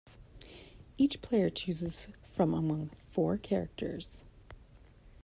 Each 0.97 1.21
player 1.21 1.51
chooses 1.51 2.07
from 2.25 2.55
among 2.55 2.89
four 3.11 3.37
characters. 3.37 4.23